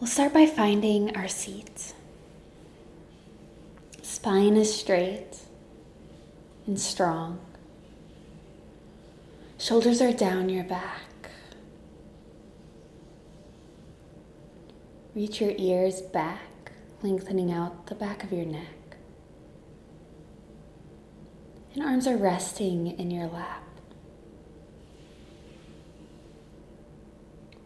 [0.00, 1.92] We'll start by finding our seat.
[4.00, 5.38] Spine is straight
[6.68, 7.40] and strong.
[9.58, 11.30] Shoulders are down your back.
[15.16, 16.70] Reach your ears back,
[17.02, 18.96] lengthening out the back of your neck.
[21.74, 23.64] And arms are resting in your lap.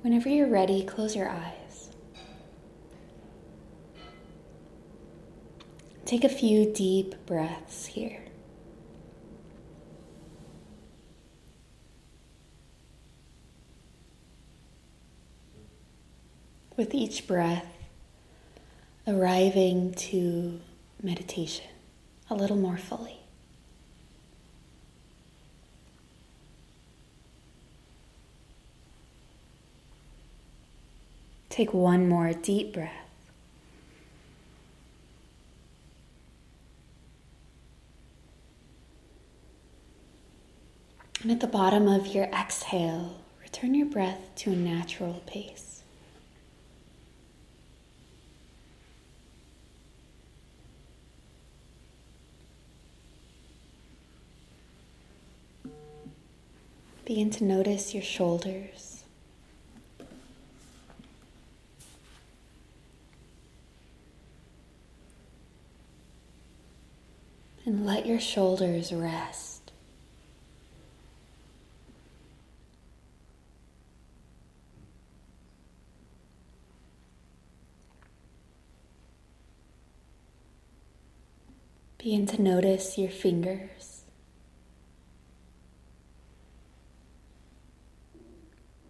[0.00, 1.61] Whenever you're ready, close your eyes.
[6.12, 8.22] Take a few deep breaths here.
[16.76, 17.64] With each breath,
[19.08, 20.60] arriving to
[21.02, 21.70] meditation
[22.28, 23.16] a little more fully.
[31.48, 33.01] Take one more deep breath.
[41.22, 45.82] And at the bottom of your exhale, return your breath to a natural pace.
[57.04, 58.88] Begin to notice your shoulders.
[67.64, 69.51] and let your shoulders rest.
[82.02, 84.02] Begin to notice your fingers.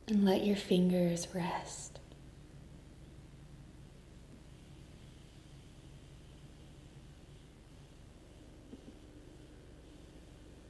[0.08, 1.98] And let your fingers rest.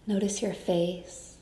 [0.09, 1.37] Notice your face.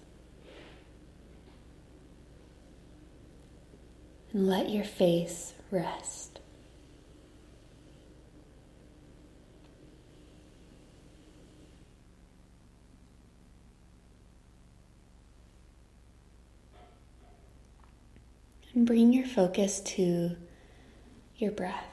[4.35, 6.41] And let your face rest.
[18.73, 20.37] And bring your focus to
[21.37, 21.87] your breath.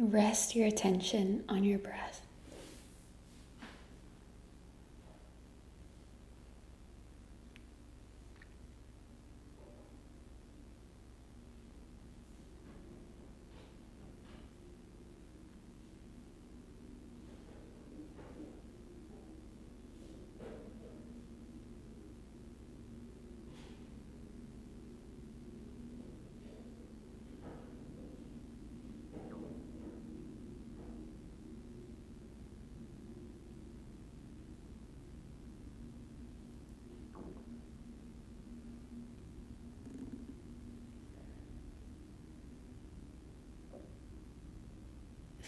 [0.00, 2.09] Rest your attention on your breath.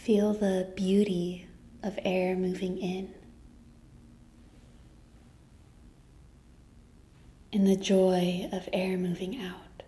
[0.03, 1.47] Feel the beauty
[1.85, 3.15] of air moving in
[7.53, 9.85] and the joy of air moving out.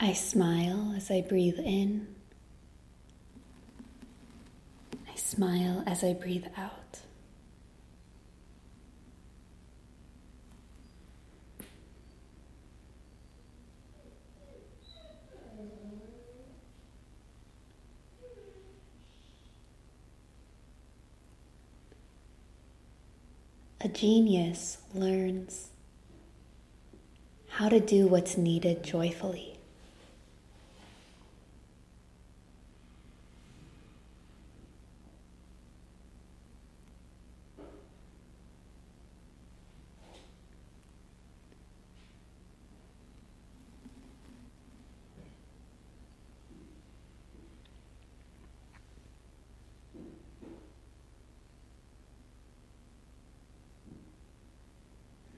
[0.00, 2.15] I smile as I breathe in.
[5.36, 7.00] Smile as I breathe out.
[23.82, 25.68] A genius learns
[27.48, 29.55] how to do what's needed joyfully.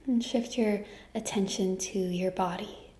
[0.09, 0.83] and shift your
[1.13, 2.91] attention to your body.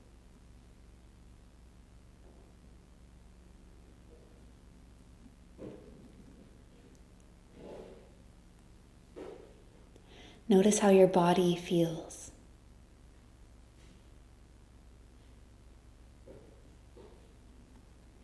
[10.48, 12.32] Notice how your body feels.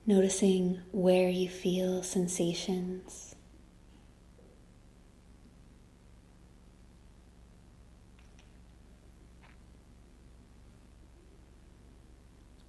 [0.08, 3.35] Noticing where you feel sensations.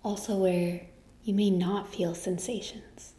[0.06, 0.82] Also, where
[1.24, 3.14] you may not feel sensations.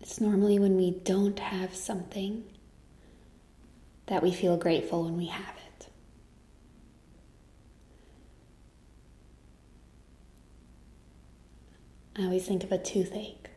[0.00, 2.44] It's normally when we don't have something
[4.06, 5.88] that we feel grateful when we have it.
[12.16, 13.50] I always think of a toothache.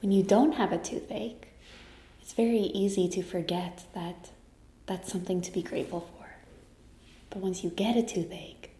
[0.00, 1.48] When you don't have a toothache,
[2.24, 4.30] it's very easy to forget that
[4.86, 6.26] that's something to be grateful for.
[7.28, 8.70] But once you get a toothache,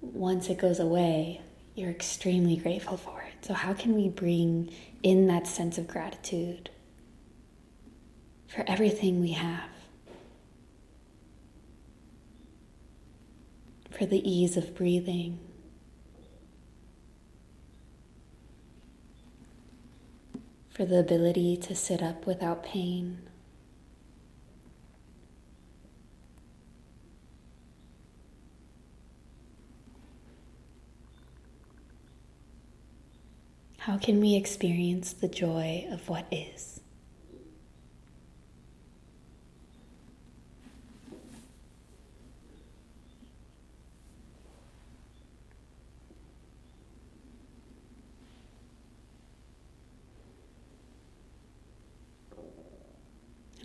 [0.00, 1.42] once it goes away,
[1.74, 3.44] you're extremely grateful for it.
[3.44, 4.72] So, how can we bring
[5.02, 6.70] in that sense of gratitude
[8.48, 9.68] for everything we have?
[13.90, 15.38] For the ease of breathing,
[20.70, 23.28] for the ability to sit up without pain.
[33.78, 36.79] How can we experience the joy of what is?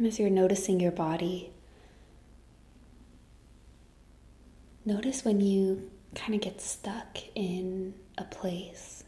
[0.06, 1.50] And as you're noticing your body,
[4.86, 9.04] notice when you kind of get stuck in a place.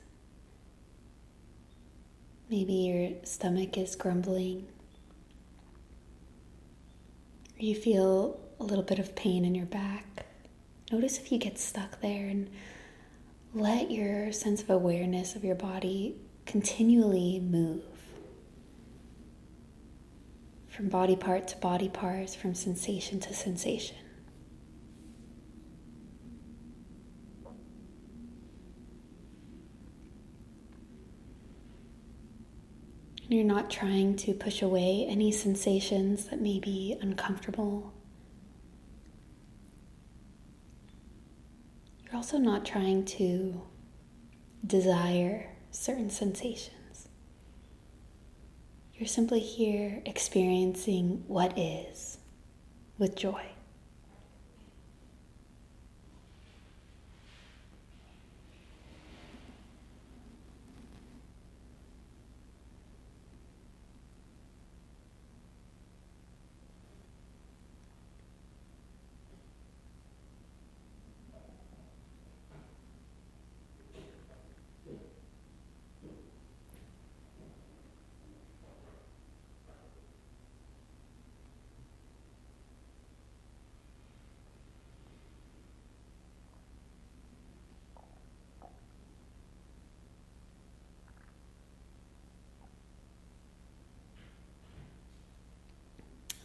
[2.49, 4.69] Maybe your stomach is grumbling,
[7.59, 10.25] you feel a little bit of pain in your back.
[10.91, 12.49] Notice if you get stuck there and
[13.53, 16.15] let your sense of awareness of your body
[16.47, 17.96] continually move
[20.77, 23.97] from body part to body part, from sensation to sensation.
[33.27, 37.91] You're not trying to push away any sensations that may be uncomfortable.
[42.06, 43.63] You're also not trying to
[44.63, 46.76] desire certain sensations.
[48.97, 52.17] You're simply here experiencing what is
[52.97, 53.44] with joy.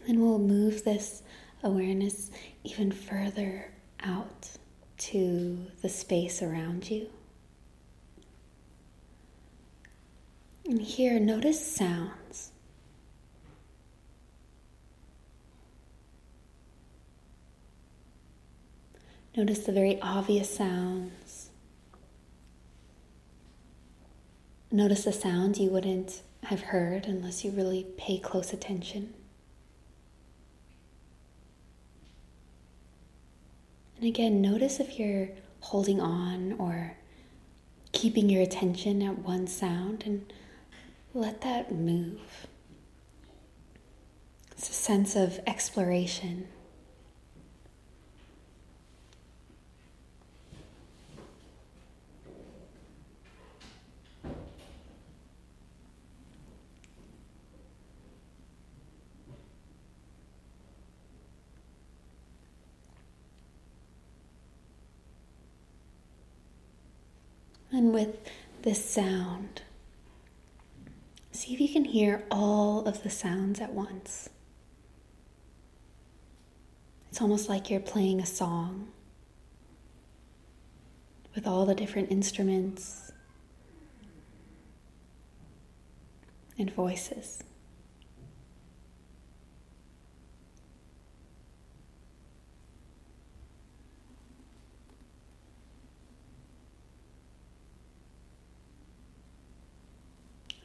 [0.06, 1.22] And we'll move this
[1.62, 2.30] awareness
[2.64, 4.50] even further out
[4.98, 7.08] to the space around you.
[10.66, 12.52] And here, notice sounds.
[19.36, 21.50] Notice the very obvious sounds.
[24.70, 29.14] Notice the sound you wouldn't have heard unless you really pay close attention.
[34.02, 35.28] And again, notice if you're
[35.60, 36.96] holding on or
[37.92, 40.32] keeping your attention at one sound and
[41.14, 42.48] let that move.
[44.50, 46.48] It's a sense of exploration.
[67.72, 68.16] And with
[68.62, 69.62] this sound,
[71.30, 74.28] see if you can hear all of the sounds at once.
[77.10, 78.88] It's almost like you're playing a song.
[81.34, 83.12] with all the different instruments
[86.58, 87.42] and voices.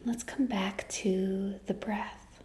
[0.08, 2.42] Let's come back to the breath.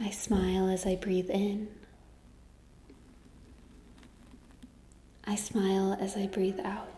[0.00, 1.68] I smile as I breathe in.
[5.24, 6.95] I smile as I breathe out.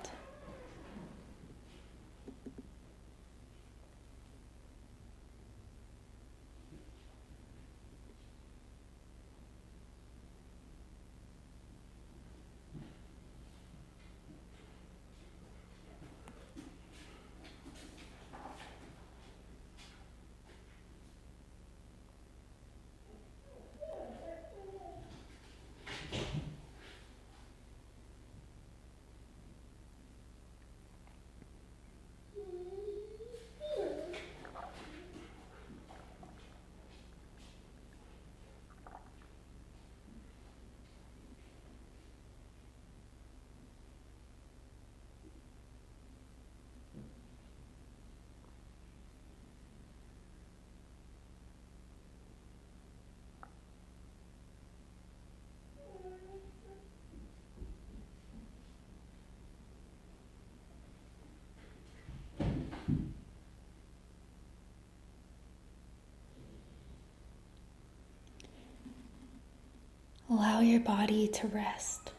[70.39, 72.13] Allow your body to rest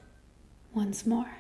[0.74, 1.38] once more.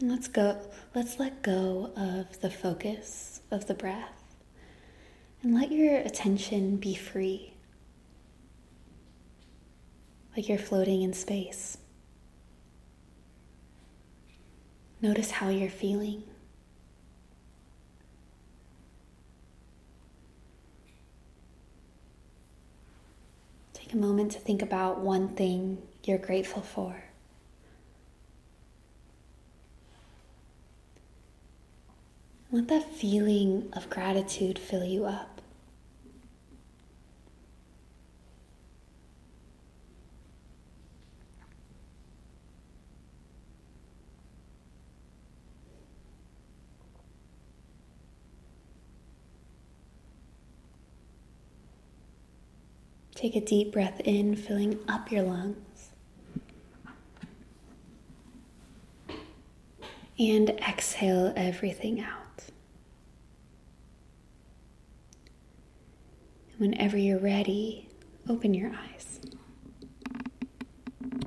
[0.00, 0.60] Let's go,
[0.92, 4.24] let's let go of the focus of the breath
[5.44, 7.54] and let your attention be free,
[10.36, 11.78] like you're floating in space.
[15.00, 16.24] Notice how you're feeling.
[23.92, 27.02] A moment to think about one thing you're grateful for.
[32.52, 35.39] Let that feeling of gratitude fill you up.
[53.20, 55.90] Take a deep breath in, filling up your lungs.
[60.18, 62.44] And exhale everything out.
[66.56, 67.90] Whenever you're ready,
[68.26, 69.09] open your eyes.